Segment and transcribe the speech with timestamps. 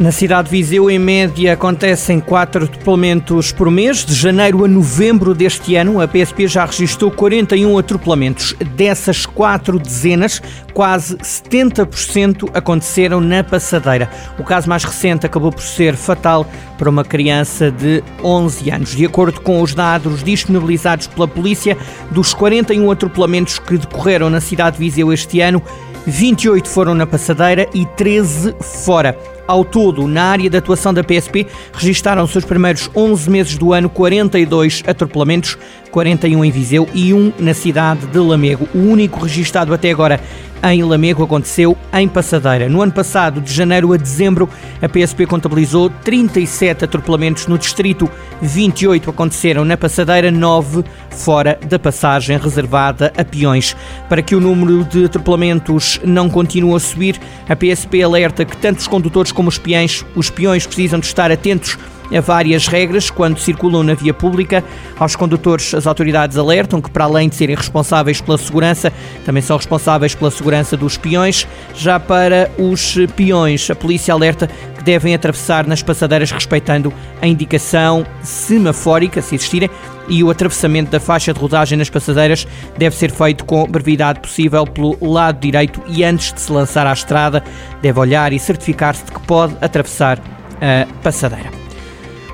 [0.00, 4.02] Na cidade de Viseu, em média, acontecem quatro atropelamentos por mês.
[4.02, 8.54] De janeiro a novembro deste ano, a PSP já registrou 41 atropelamentos.
[8.74, 10.40] Dessas quatro dezenas,
[10.72, 14.08] quase 70% aconteceram na passadeira.
[14.38, 16.46] O caso mais recente acabou por ser fatal
[16.78, 18.96] para uma criança de 11 anos.
[18.96, 21.76] De acordo com os dados disponibilizados pela polícia,
[22.10, 25.62] dos 41 atropelamentos que decorreram na cidade de Viseu este ano,
[26.06, 29.14] 28 foram na passadeira e 13 fora.
[29.50, 33.90] Ao todo, na área de atuação da PSP, registaram-se os primeiros 11 meses do ano
[33.90, 35.58] 42 atropelamentos,
[35.90, 38.68] 41 em Viseu e um na cidade de Lamego.
[38.72, 40.20] O único registado até agora
[40.62, 42.68] em Lamego aconteceu em Passadeira.
[42.68, 44.48] No ano passado, de janeiro a dezembro,
[44.80, 48.10] a PSP contabilizou 37 atropelamentos no distrito,
[48.42, 53.74] 28 aconteceram na Passadeira, 9 fora da passagem reservada a peões.
[54.08, 58.78] Para que o número de atropelamentos não continue a subir, a PSP alerta que tanto
[58.78, 61.78] os condutores como os peões, os peões precisam de estar atentos
[62.16, 64.64] a várias regras quando circulam na via pública.
[64.98, 68.92] Aos condutores, as autoridades alertam que, para além de serem responsáveis pela segurança,
[69.24, 71.46] também são responsáveis pela segurança dos peões.
[71.74, 78.06] Já para os peões, a polícia alerta que devem atravessar nas passadeiras respeitando a indicação
[78.22, 79.70] semafórica, se existirem,
[80.08, 84.66] e o atravessamento da faixa de rodagem nas passadeiras deve ser feito com brevidade possível
[84.66, 87.44] pelo lado direito e antes de se lançar à estrada
[87.80, 90.18] deve olhar e certificar-se de que pode atravessar
[90.60, 91.59] a passadeira.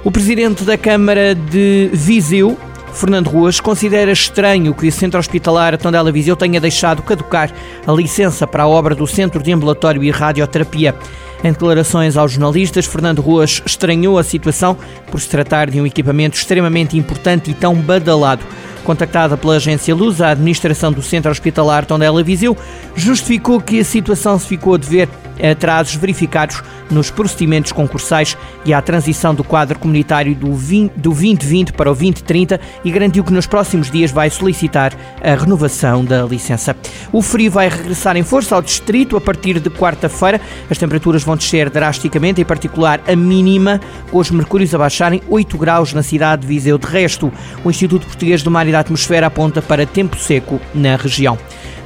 [0.06, 2.56] O presidente da Câmara de Viseu,
[2.92, 7.50] Fernando Ruas, considera estranho que o Centro Hospitalar Tondela Viseu tenha deixado caducar
[7.84, 10.94] a licença para a obra do Centro de Ambulatório e Radioterapia.
[11.42, 14.76] Em declarações aos jornalistas, Fernando Ruas estranhou a situação
[15.10, 18.44] por se tratar de um equipamento extremamente importante e tão badalado.
[18.84, 22.56] Contactada pela agência Luz, a administração do Centro Hospitalar Tondela Viseu
[22.94, 25.08] justificou que a situação se ficou a dever
[25.42, 31.72] atrasos verificados nos procedimentos concursais e à transição do quadro comunitário do, 20, do 2020
[31.72, 34.92] para o 2030 e garantiu que nos próximos dias vai solicitar
[35.22, 36.76] a renovação da licença.
[37.12, 40.40] O frio vai regressar em força ao distrito a partir de quarta-feira.
[40.70, 43.80] As temperaturas vão descer drasticamente, em particular a mínima,
[44.10, 46.78] com os mercúrios a baixarem 8 graus na cidade de Viseu.
[46.78, 47.32] De resto,
[47.64, 51.38] o Instituto Português do Mar e da Atmosfera aponta para tempo seco na região.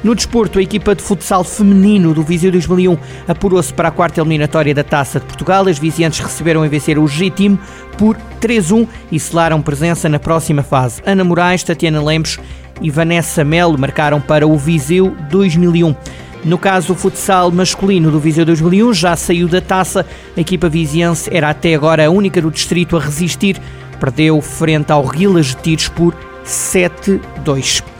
[0.03, 2.97] No desporto, a equipa de futsal feminino do Viseu 2001
[3.27, 5.67] apurou-se para a quarta eliminatória da Taça de Portugal.
[5.67, 7.59] As viziantes receberam em vencer o G-Team
[7.99, 11.03] por 3-1 e selaram presença na próxima fase.
[11.05, 12.39] Ana Moraes, Tatiana Lemos
[12.81, 15.95] e Vanessa Melo marcaram para o Viseu 2001.
[16.43, 20.03] No caso, o futsal masculino do Viseu 2001 já saiu da taça.
[20.35, 23.61] A equipa viziense era até agora a única do distrito a resistir.
[23.99, 27.90] Perdeu frente ao Rilas de Tiros por 7-2.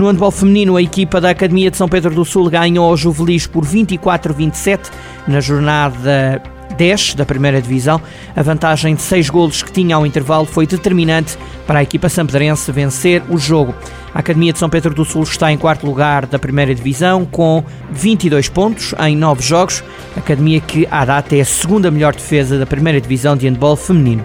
[0.00, 3.46] No handball feminino, a equipa da Academia de São Pedro do Sul ganhou ao Juvelis
[3.46, 4.90] por 24-27
[5.28, 6.42] na jornada
[6.74, 8.00] 10 da primeira divisão.
[8.34, 12.72] A vantagem de 6 golos que tinha ao intervalo foi determinante para a equipa sampedrense
[12.72, 13.74] vencer o jogo.
[14.14, 17.62] A Academia de São Pedro do Sul está em quarto lugar da primeira divisão com
[17.90, 19.84] 22 pontos em 9 jogos.
[20.16, 24.24] Academia que à data é a segunda melhor defesa da primeira divisão de handball feminino.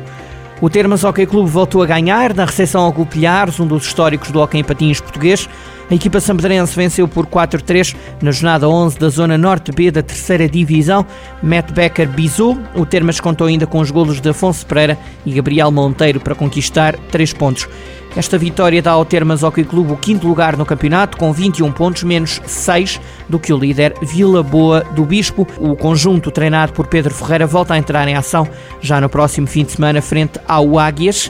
[0.61, 4.39] O Termas Hockey Clube voltou a ganhar na recepção ao Gulpilhares, um dos históricos do
[4.39, 5.49] hockey em patins português.
[5.91, 10.47] A equipa sampedrense venceu por 4-3 na jornada 11 da Zona Norte B da terceira
[10.47, 11.05] divisão.
[11.43, 12.57] Matt Becker bisou.
[12.73, 16.95] O Termas contou ainda com os golos de Afonso Pereira e Gabriel Monteiro para conquistar
[17.11, 17.67] 3 pontos.
[18.15, 22.03] Esta vitória dá ao Termas Hockey Clube o quinto lugar no campeonato, com 21 pontos,
[22.03, 25.45] menos 6 do que o líder Vila Boa do Bispo.
[25.57, 28.47] O conjunto, treinado por Pedro Ferreira, volta a entrar em ação
[28.79, 31.29] já no próximo fim de semana, frente ao Águias.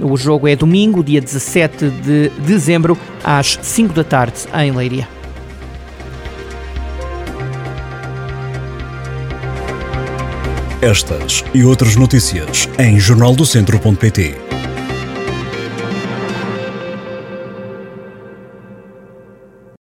[0.00, 5.06] O jogo é domingo, dia 17 de dezembro, às 5 da tarde, em Leiria.
[10.82, 14.34] Estas e outras notícias em jornaldocentro.pt.